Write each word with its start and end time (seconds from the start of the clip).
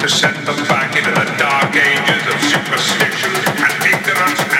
to 0.00 0.08
send 0.08 0.34
them 0.46 0.56
back 0.66 0.96
into 0.96 1.10
the 1.10 1.26
dark 1.36 1.76
ages 1.76 2.24
of 2.26 2.40
superstition 2.40 3.32
and 3.60 3.84
ignorance. 3.84 4.59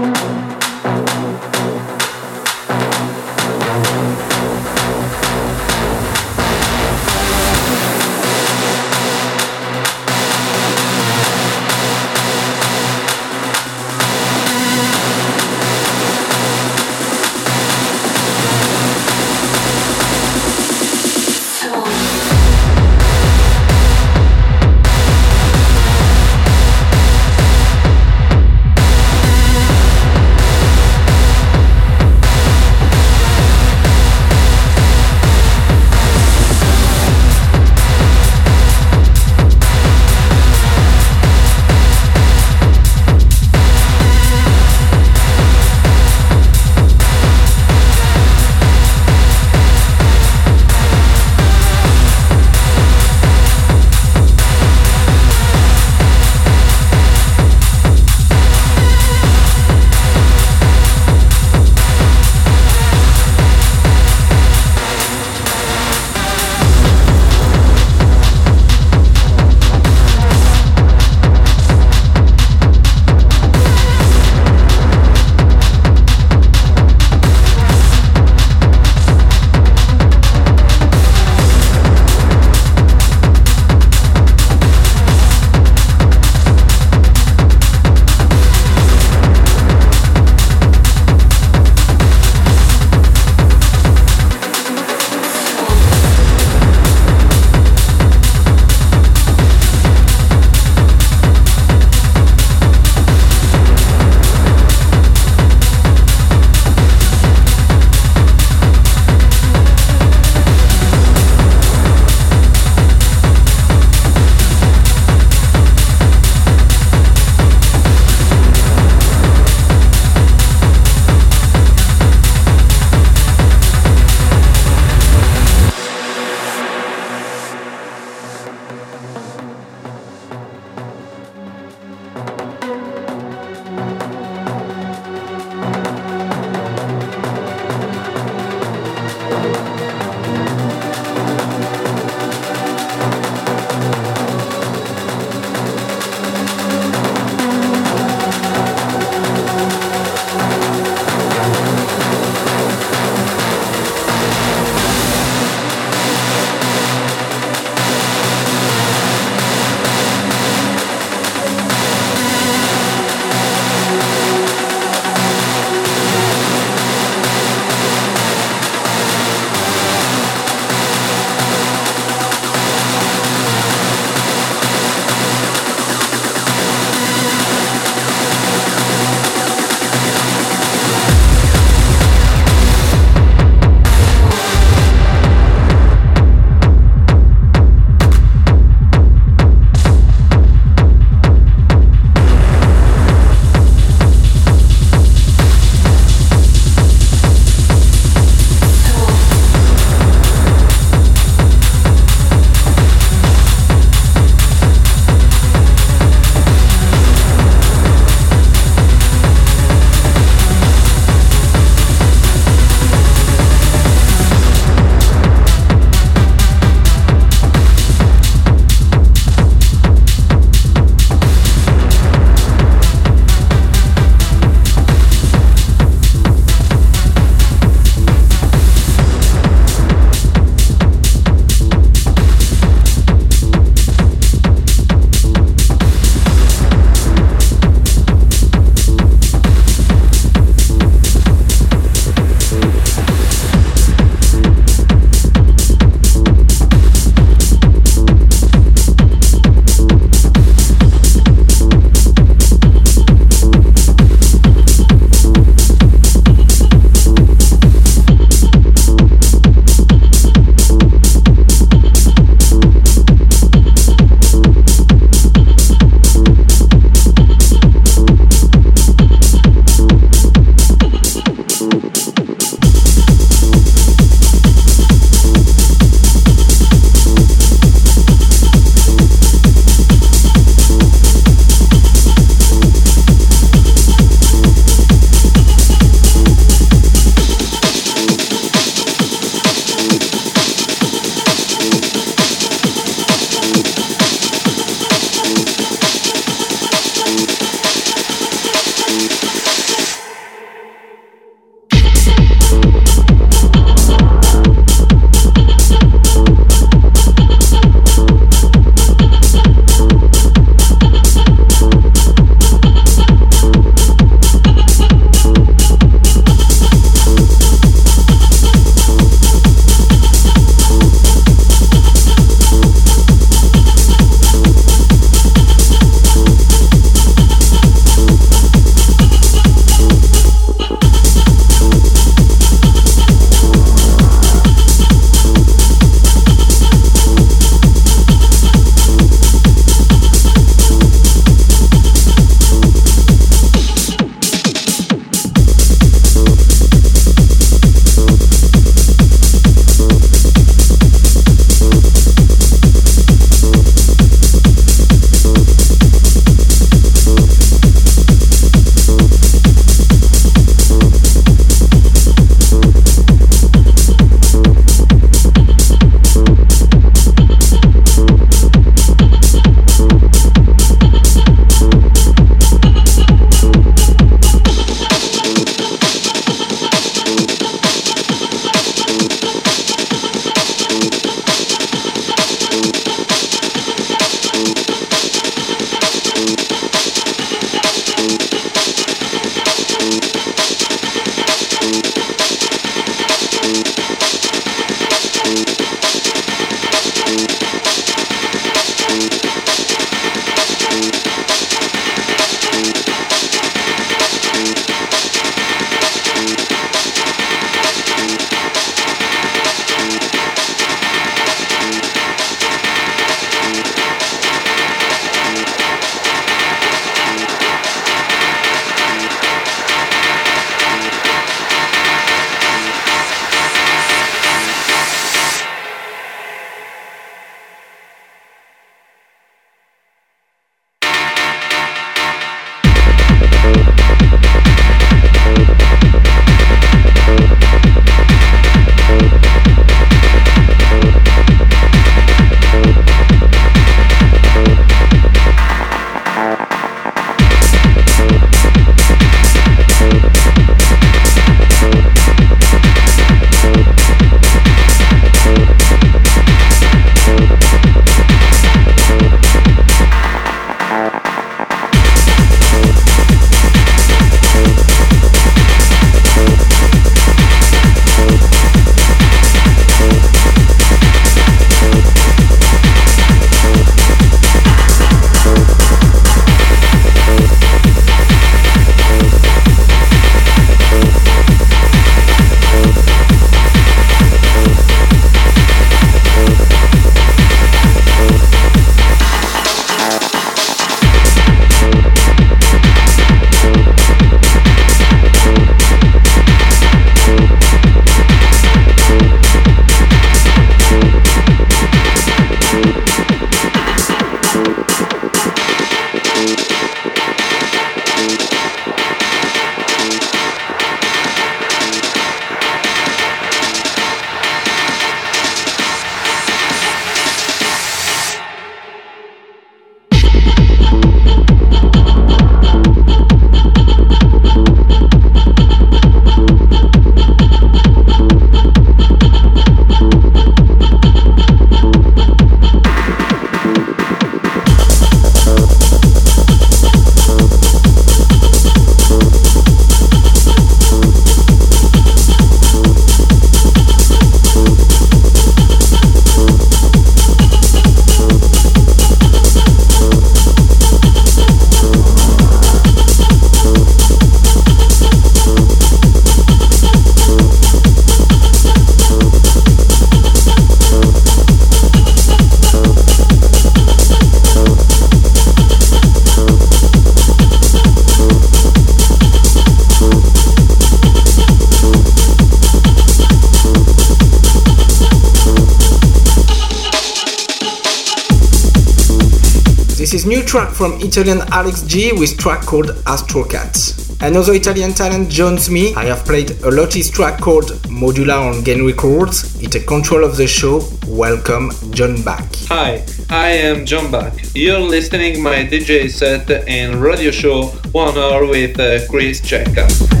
From 580.61 580.79
Italian 580.79 581.21
Alex 581.31 581.63
G 581.63 581.91
with 581.91 582.19
track 582.19 582.45
called 582.45 582.69
Astro 582.85 583.23
Astrocat. 583.23 583.99
Another 583.99 584.33
Italian 584.33 584.73
talent 584.73 585.09
joins 585.09 585.49
me. 585.49 585.73
I 585.73 585.85
have 585.85 586.05
played 586.05 586.39
a 586.43 586.51
lot 586.51 586.71
his 586.75 586.87
track 586.91 587.19
called 587.19 587.45
Modular 587.81 588.31
on 588.31 588.43
Gain 588.43 588.63
Records. 588.63 589.41
It's 589.41 589.55
a 589.55 589.59
control 589.59 590.03
of 590.03 590.17
the 590.17 590.27
show. 590.27 590.61
Welcome, 590.85 591.49
John 591.71 592.03
Back. 592.03 592.25
Hi, 592.49 592.85
I 593.09 593.29
am 593.29 593.65
John 593.65 593.89
Back. 593.89 594.13
You're 594.35 594.59
listening 594.59 595.23
my 595.23 595.37
DJ 595.45 595.89
set 595.89 596.29
and 596.29 596.75
radio 596.75 597.09
show 597.09 597.47
One 597.71 597.97
Hour 597.97 598.27
with 598.27 598.59
uh, 598.59 598.87
Chris 598.87 599.19
Cheka. 599.19 600.00